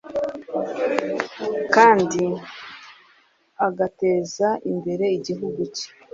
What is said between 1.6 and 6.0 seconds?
kandi agateza imbere igihugu ke.